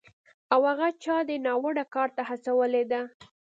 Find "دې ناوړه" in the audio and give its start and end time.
1.27-1.85